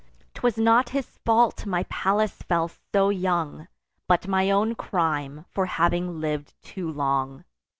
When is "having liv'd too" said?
5.67-6.91